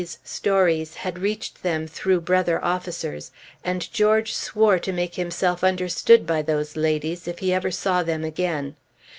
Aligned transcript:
A 0.01 0.03
few 0.03 0.07
of 0.07 0.09
the 0.09 0.13
C 0.13 0.17
s' 0.27 0.31
stories 0.33 0.95
had 0.95 1.19
reached 1.19 1.61
them 1.61 1.85
through 1.85 2.21
brother 2.21 2.59
officers; 2.65 3.29
and 3.63 3.87
George 3.93 4.33
swore 4.33 4.79
to 4.79 4.91
make 4.91 5.13
himself 5.13 5.63
understood 5.63 6.25
by 6.25 6.41
those 6.41 6.75
ladies 6.75 7.27
if 7.27 7.37
he 7.37 7.53
ever 7.53 7.69
saw 7.69 8.01
them 8.01 8.23
again. 8.23 8.77